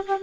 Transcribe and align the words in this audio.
Beste 0.00 0.16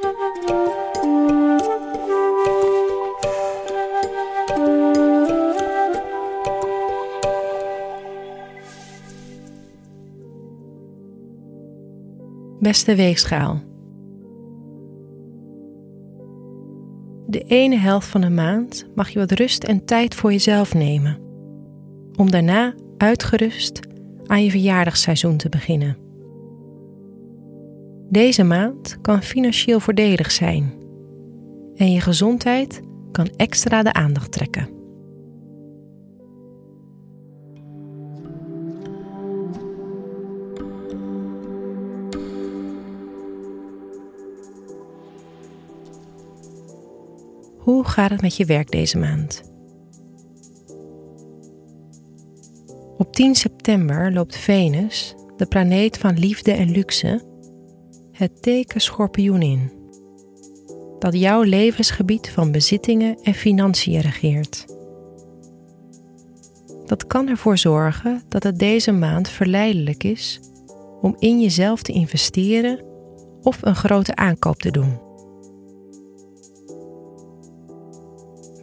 weegschaal. 12.95 13.61
De 17.28 17.44
ene 17.48 17.75
helft 17.75 18.07
van 18.07 18.21
de 18.21 18.30
maand 18.30 18.88
mag 18.96 19.09
je 19.09 19.20
wat 19.20 19.32
rust 19.32 19.64
en 19.64 19.86
tijd 19.86 20.16
voor 20.16 20.32
jezelf 20.32 20.73
nemen, 20.73 21.20
om 22.16 22.32
daarna 22.32 22.73
uitgerust 22.98 23.80
aan 24.25 24.44
je 24.44 24.52
verjaardagsseizoen 24.52 25.38
te 25.38 25.50
beginnen. 25.50 26.07
Deze 28.10 28.44
maand 28.44 28.98
kan 29.02 29.24
financieel 29.24 29.80
voordelig 29.80 30.32
zijn 30.32 30.74
en 31.75 31.92
je 31.92 32.02
gezondheid 32.02 32.81
kan 33.11 33.30
extra 33.35 33.83
de 33.83 33.93
aandacht 33.93 34.31
trekken. 34.31 34.70
Hoe 47.58 47.83
gaat 47.83 48.09
het 48.09 48.21
met 48.21 48.38
je 48.38 48.45
werk 48.45 48.71
deze 48.71 48.97
maand? 48.97 49.44
Op 52.97 53.13
10 53.13 53.35
september 53.35 54.13
loopt 54.13 54.35
Venus, 54.35 55.16
de 55.38 55.45
planeet 55.45 55.97
van 55.97 56.19
liefde 56.19 56.52
en 56.52 56.71
luxe, 56.71 57.21
het 58.17 58.41
teken 58.41 58.81
schorpioen 58.81 59.41
in, 59.41 59.71
dat 60.99 61.13
jouw 61.13 61.41
levensgebied 61.41 62.30
van 62.30 62.52
bezittingen 62.52 63.17
en 63.23 63.34
financiën 63.34 64.00
regeert. 64.00 64.66
Dat 66.86 67.08
kan 67.08 67.28
ervoor 67.28 67.58
zorgen 67.58 68.22
dat 68.28 68.44
het 68.44 68.59
deze 68.59 68.91
maand 68.91 69.30
verleidelijk 69.30 70.03
is 70.03 70.39
om 71.02 71.16
in 71.19 71.41
jezelf 71.41 71.81
te 71.81 71.91
investeren 71.91 72.83
of 73.41 73.58
een 73.61 73.75
grote 73.75 74.16
aankoop 74.16 74.58
te 74.59 74.72
doen. 74.72 75.00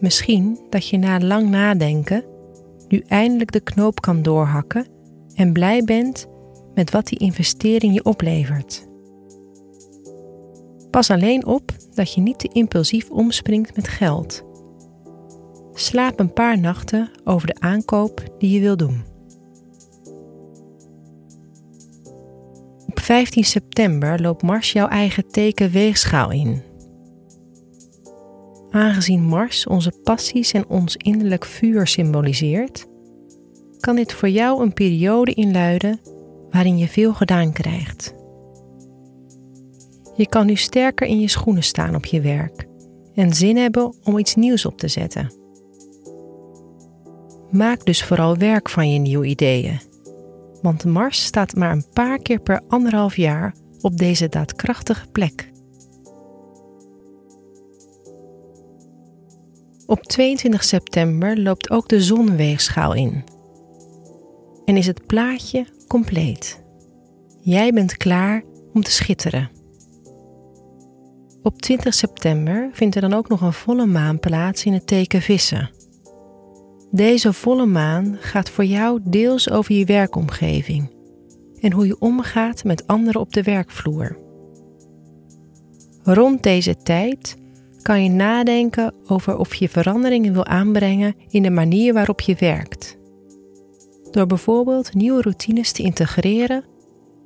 Misschien 0.00 0.58
dat 0.70 0.88
je 0.88 0.98
na 0.98 1.20
lang 1.20 1.50
nadenken 1.50 2.24
nu 2.88 3.02
eindelijk 3.06 3.52
de 3.52 3.60
knoop 3.60 4.00
kan 4.00 4.22
doorhakken 4.22 4.86
en 5.34 5.52
blij 5.52 5.84
bent 5.84 6.26
met 6.74 6.90
wat 6.90 7.06
die 7.06 7.18
investering 7.18 7.94
je 7.94 8.04
oplevert. 8.04 8.92
Pas 10.94 11.10
alleen 11.10 11.46
op 11.46 11.70
dat 11.94 12.14
je 12.14 12.20
niet 12.20 12.38
te 12.38 12.50
impulsief 12.52 13.10
omspringt 13.10 13.76
met 13.76 13.88
geld. 13.88 14.44
Slaap 15.72 16.20
een 16.20 16.32
paar 16.32 16.58
nachten 16.58 17.10
over 17.24 17.46
de 17.46 17.56
aankoop 17.58 18.22
die 18.38 18.50
je 18.50 18.60
wil 18.60 18.76
doen. 18.76 19.04
Op 22.86 23.00
15 23.00 23.44
september 23.44 24.20
loopt 24.20 24.42
Mars 24.42 24.72
jouw 24.72 24.88
eigen 24.88 25.28
teken 25.28 25.70
weegschaal 25.70 26.30
in. 26.30 26.62
Aangezien 28.70 29.22
Mars 29.22 29.66
onze 29.66 29.92
passies 30.02 30.52
en 30.52 30.68
ons 30.68 30.96
innerlijk 30.96 31.44
vuur 31.44 31.86
symboliseert, 31.86 32.86
kan 33.80 33.96
dit 33.96 34.12
voor 34.12 34.28
jou 34.28 34.62
een 34.62 34.72
periode 34.72 35.34
inluiden 35.34 36.00
waarin 36.50 36.78
je 36.78 36.88
veel 36.88 37.14
gedaan 37.14 37.52
krijgt. 37.52 38.23
Je 40.16 40.28
kan 40.28 40.46
nu 40.46 40.56
sterker 40.56 41.06
in 41.06 41.20
je 41.20 41.28
schoenen 41.28 41.62
staan 41.62 41.94
op 41.94 42.04
je 42.04 42.20
werk 42.20 42.66
en 43.14 43.34
zin 43.34 43.56
hebben 43.56 43.94
om 44.04 44.18
iets 44.18 44.34
nieuws 44.34 44.66
op 44.66 44.78
te 44.78 44.88
zetten. 44.88 45.32
Maak 47.50 47.84
dus 47.84 48.04
vooral 48.04 48.36
werk 48.36 48.68
van 48.70 48.92
je 48.92 48.98
nieuwe 48.98 49.26
ideeën, 49.26 49.80
want 50.62 50.84
Mars 50.84 51.24
staat 51.24 51.56
maar 51.56 51.72
een 51.72 51.86
paar 51.92 52.18
keer 52.18 52.40
per 52.40 52.62
anderhalf 52.68 53.16
jaar 53.16 53.54
op 53.80 53.96
deze 53.96 54.28
daadkrachtige 54.28 55.06
plek. 55.06 55.52
Op 59.86 60.02
22 60.02 60.64
september 60.64 61.38
loopt 61.38 61.70
ook 61.70 61.88
de 61.88 62.02
zonweegschaal 62.02 62.94
in. 62.94 63.24
En 64.64 64.76
is 64.76 64.86
het 64.86 65.06
plaatje 65.06 65.66
compleet. 65.88 66.62
Jij 67.40 67.72
bent 67.72 67.96
klaar 67.96 68.44
om 68.72 68.82
te 68.82 68.90
schitteren. 68.90 69.50
Op 71.44 71.62
20 71.62 71.94
september 71.94 72.68
vindt 72.72 72.94
er 72.94 73.00
dan 73.00 73.12
ook 73.12 73.28
nog 73.28 73.40
een 73.40 73.52
volle 73.52 73.86
maan 73.86 74.18
plaats 74.18 74.64
in 74.64 74.72
het 74.72 74.86
teken 74.86 75.22
vissen. 75.22 75.70
Deze 76.90 77.32
volle 77.32 77.66
maan 77.66 78.16
gaat 78.20 78.50
voor 78.50 78.64
jou 78.64 79.00
deels 79.02 79.50
over 79.50 79.74
je 79.74 79.84
werkomgeving 79.84 80.90
en 81.60 81.72
hoe 81.72 81.86
je 81.86 81.98
omgaat 81.98 82.64
met 82.64 82.86
anderen 82.86 83.20
op 83.20 83.32
de 83.32 83.42
werkvloer. 83.42 84.16
Rond 86.02 86.42
deze 86.42 86.76
tijd 86.76 87.36
kan 87.82 88.02
je 88.02 88.10
nadenken 88.10 88.94
over 89.06 89.38
of 89.38 89.54
je 89.54 89.68
veranderingen 89.68 90.32
wil 90.32 90.46
aanbrengen 90.46 91.14
in 91.28 91.42
de 91.42 91.50
manier 91.50 91.92
waarop 91.92 92.20
je 92.20 92.36
werkt. 92.38 92.98
Door 94.10 94.26
bijvoorbeeld 94.26 94.94
nieuwe 94.94 95.22
routines 95.22 95.72
te 95.72 95.82
integreren 95.82 96.64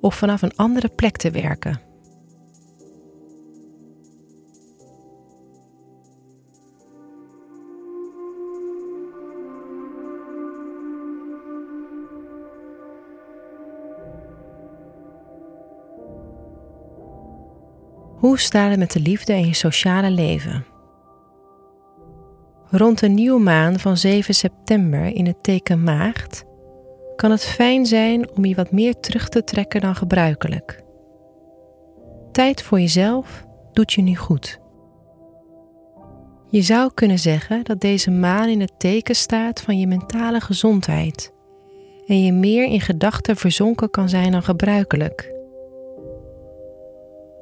of 0.00 0.14
vanaf 0.14 0.42
een 0.42 0.56
andere 0.56 0.88
plek 0.88 1.16
te 1.16 1.30
werken. 1.30 1.87
Hoe 18.18 18.38
staat 18.38 18.70
het 18.70 18.78
met 18.78 18.92
de 18.92 19.00
liefde 19.00 19.32
en 19.32 19.46
je 19.46 19.54
sociale 19.54 20.10
leven? 20.10 20.66
Rond 22.70 22.98
de 22.98 23.08
nieuwe 23.08 23.40
maan 23.40 23.78
van 23.78 23.96
7 23.96 24.34
september 24.34 25.04
in 25.04 25.26
het 25.26 25.42
teken 25.42 25.82
Maagd 25.82 26.44
kan 27.16 27.30
het 27.30 27.44
fijn 27.44 27.86
zijn 27.86 28.30
om 28.30 28.44
je 28.44 28.54
wat 28.54 28.72
meer 28.72 29.00
terug 29.00 29.28
te 29.28 29.44
trekken 29.44 29.80
dan 29.80 29.94
gebruikelijk. 29.94 30.82
Tijd 32.32 32.62
voor 32.62 32.80
jezelf 32.80 33.44
doet 33.72 33.92
je 33.92 34.02
nu 34.02 34.16
goed. 34.16 34.60
Je 36.50 36.62
zou 36.62 36.90
kunnen 36.94 37.18
zeggen 37.18 37.64
dat 37.64 37.80
deze 37.80 38.10
maan 38.10 38.48
in 38.48 38.60
het 38.60 38.72
teken 38.78 39.14
staat 39.14 39.60
van 39.60 39.78
je 39.78 39.86
mentale 39.86 40.40
gezondheid 40.40 41.32
en 42.06 42.24
je 42.24 42.32
meer 42.32 42.64
in 42.64 42.80
gedachten 42.80 43.36
verzonken 43.36 43.90
kan 43.90 44.08
zijn 44.08 44.32
dan 44.32 44.42
gebruikelijk. 44.42 45.37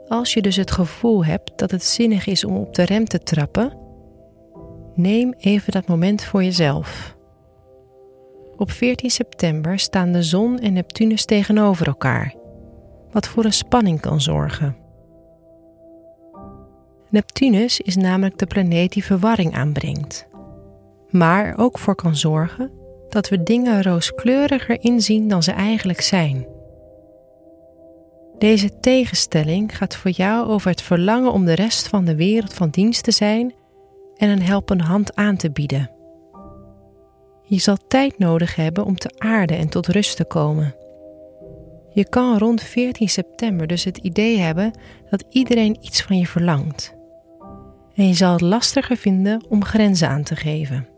Als 0.08 0.34
je 0.34 0.42
dus 0.42 0.56
het 0.56 0.70
gevoel 0.70 1.24
hebt 1.24 1.58
dat 1.58 1.70
het 1.70 1.84
zinnig 1.84 2.26
is 2.26 2.44
om 2.44 2.56
op 2.56 2.74
de 2.74 2.82
rem 2.82 3.04
te 3.04 3.18
trappen, 3.18 3.78
neem 4.94 5.34
even 5.38 5.72
dat 5.72 5.86
moment 5.86 6.24
voor 6.24 6.44
jezelf. 6.44 7.16
Op 8.56 8.70
14 8.70 9.10
september 9.10 9.78
staan 9.78 10.12
de 10.12 10.22
zon 10.22 10.58
en 10.58 10.72
Neptunus 10.72 11.24
tegenover 11.24 11.86
elkaar, 11.86 12.34
wat 13.10 13.28
voor 13.28 13.44
een 13.44 13.52
spanning 13.52 14.00
kan 14.00 14.20
zorgen. 14.20 14.76
Neptunus 17.10 17.80
is 17.80 17.96
namelijk 17.96 18.38
de 18.38 18.46
planeet 18.46 18.92
die 18.92 19.04
verwarring 19.04 19.54
aanbrengt, 19.54 20.26
maar 21.10 21.58
ook 21.58 21.78
voor 21.78 21.94
kan 21.94 22.16
zorgen 22.16 22.70
dat 23.08 23.28
we 23.28 23.42
dingen 23.42 23.82
rooskleuriger 23.82 24.82
inzien 24.82 25.28
dan 25.28 25.42
ze 25.42 25.52
eigenlijk 25.52 26.00
zijn. 26.00 26.46
Deze 28.38 28.78
tegenstelling 28.80 29.76
gaat 29.76 29.96
voor 29.96 30.10
jou 30.10 30.46
over 30.46 30.70
het 30.70 30.82
verlangen 30.82 31.32
om 31.32 31.44
de 31.44 31.54
rest 31.54 31.88
van 31.88 32.04
de 32.04 32.16
wereld 32.16 32.54
van 32.54 32.70
dienst 32.70 33.04
te 33.04 33.10
zijn 33.10 33.54
en 34.16 34.28
een 34.28 34.42
helpende 34.42 34.84
hand 34.84 35.14
aan 35.14 35.36
te 35.36 35.50
bieden. 35.50 35.90
Je 37.42 37.58
zal 37.58 37.76
tijd 37.88 38.18
nodig 38.18 38.54
hebben 38.54 38.84
om 38.84 38.96
te 38.96 39.14
aarden 39.18 39.56
en 39.56 39.68
tot 39.68 39.86
rust 39.86 40.16
te 40.16 40.24
komen. 40.24 40.74
Je 41.92 42.08
kan 42.08 42.38
rond 42.38 42.62
14 42.62 43.08
september 43.08 43.66
dus 43.66 43.84
het 43.84 43.96
idee 43.96 44.38
hebben 44.38 44.70
dat 45.10 45.24
iedereen 45.30 45.76
iets 45.80 46.02
van 46.02 46.18
je 46.18 46.26
verlangt. 46.26 46.94
En 47.94 48.08
je 48.08 48.14
zal 48.14 48.32
het 48.32 48.40
lastiger 48.40 48.96
vinden 48.96 49.46
om 49.48 49.64
grenzen 49.64 50.08
aan 50.08 50.22
te 50.22 50.36
geven. 50.36 50.88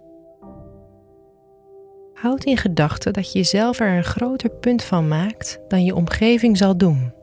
Houd 2.14 2.44
in 2.44 2.56
gedachten 2.56 3.12
dat 3.12 3.32
je 3.32 3.38
jezelf 3.38 3.80
er 3.80 3.96
een 3.96 4.04
groter 4.04 4.50
punt 4.50 4.84
van 4.84 5.08
maakt 5.08 5.60
dan 5.68 5.84
je 5.84 5.94
omgeving 5.94 6.56
zal 6.56 6.76
doen. 6.76 7.16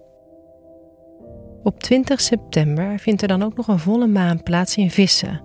Op 1.66 1.80
20 1.80 2.22
september 2.22 3.00
vindt 3.00 3.22
er 3.22 3.28
dan 3.28 3.44
ook 3.44 3.56
nog 3.56 3.68
een 3.68 3.80
volle 3.80 4.08
maan 4.08 4.44
plaats 4.44 4.78
in 4.78 4.92
Vissen, 4.92 5.42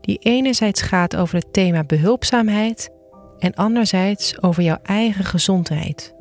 die 0.00 0.18
enerzijds 0.18 0.82
gaat 0.82 1.16
over 1.16 1.34
het 1.34 1.52
thema 1.52 1.84
behulpzaamheid 1.84 2.90
en 3.38 3.54
anderzijds 3.54 4.42
over 4.42 4.62
jouw 4.62 4.78
eigen 4.82 5.24
gezondheid. 5.24 6.14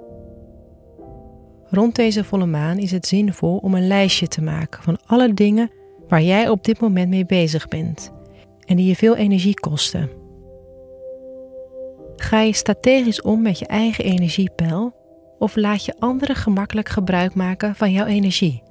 Rond 1.69 1.95
deze 1.95 2.24
volle 2.24 2.45
maan 2.45 2.78
is 2.78 2.92
het 2.92 3.07
zinvol 3.07 3.57
om 3.57 3.74
een 3.74 3.88
lijstje 3.88 4.28
te 4.28 4.42
maken 4.42 4.84
van 4.84 4.98
alle 5.06 5.34
dingen 5.34 5.72
waar 6.07 6.22
jij 6.22 6.50
op 6.50 6.63
dit 6.63 6.80
moment 6.80 7.10
mee 7.10 7.25
bezig 7.25 7.68
bent 7.68 8.12
en 8.66 8.75
die 8.75 8.86
je 8.86 8.95
veel 8.95 9.16
energie 9.16 9.60
kosten. 9.60 10.10
Ga 12.16 12.42
je 12.42 12.54
strategisch 12.54 13.22
om 13.22 13.42
met 13.42 13.60
je 13.60 13.68
eigen 13.68 14.04
energiepeil 14.04 14.95
of 15.39 15.56
laat 15.56 15.86
je 15.86 15.95
anderen 16.00 16.36
gemakkelijk 16.36 16.89
gebruik 16.89 17.34
maken 17.34 17.75
van 17.75 17.92
jouw 17.92 18.06
energie? 18.06 18.66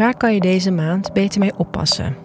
Waar 0.00 0.16
kan 0.16 0.34
je 0.34 0.40
deze 0.40 0.70
maand 0.70 1.12
beter 1.12 1.40
mee 1.40 1.52
oppassen? 1.56 2.16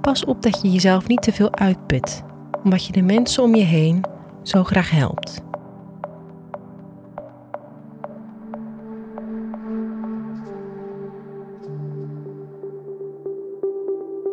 Pas 0.00 0.24
op 0.24 0.42
dat 0.42 0.62
je 0.62 0.70
jezelf 0.70 1.06
niet 1.06 1.22
te 1.22 1.32
veel 1.32 1.54
uitput, 1.54 2.22
omdat 2.64 2.86
je 2.86 2.92
de 2.92 3.02
mensen 3.02 3.42
om 3.42 3.54
je 3.54 3.62
heen 3.62 4.04
zo 4.42 4.64
graag 4.64 4.90
helpt. 4.90 5.42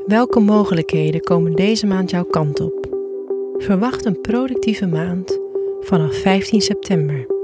Welke 0.06 0.40
mogelijkheden 0.40 1.22
komen 1.22 1.56
deze 1.56 1.88
maand 1.88 2.10
jouw 2.10 2.26
kant 2.26 2.60
op? 2.60 2.88
Verwacht 3.58 4.06
een 4.06 4.22
productieve 4.22 4.88
maand 4.88 5.40
vanaf 5.82 6.16
15 6.16 6.62
september. 6.62 7.39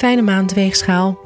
Fijne 0.00 0.22
maand, 0.22 0.52
weegschaal. 0.52 1.18